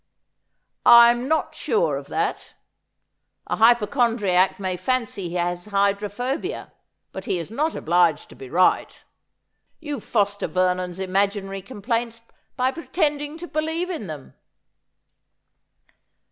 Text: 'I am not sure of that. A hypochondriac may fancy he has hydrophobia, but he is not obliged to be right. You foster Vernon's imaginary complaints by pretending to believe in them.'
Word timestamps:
'I 0.83 1.11
am 1.11 1.27
not 1.27 1.53
sure 1.53 1.95
of 1.95 2.07
that. 2.07 2.55
A 3.45 3.57
hypochondriac 3.57 4.59
may 4.59 4.75
fancy 4.75 5.29
he 5.29 5.35
has 5.35 5.65
hydrophobia, 5.65 6.73
but 7.11 7.25
he 7.25 7.37
is 7.37 7.51
not 7.51 7.75
obliged 7.75 8.27
to 8.29 8.35
be 8.35 8.49
right. 8.49 9.03
You 9.79 9.99
foster 9.99 10.47
Vernon's 10.47 10.97
imaginary 10.99 11.61
complaints 11.61 12.19
by 12.57 12.71
pretending 12.71 13.37
to 13.37 13.47
believe 13.47 13.91
in 13.91 14.07
them.' 14.07 14.33